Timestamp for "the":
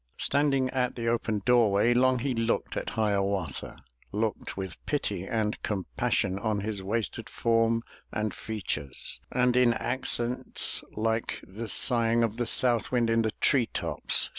0.95-1.07, 11.47-11.67, 12.37-12.47, 13.21-13.33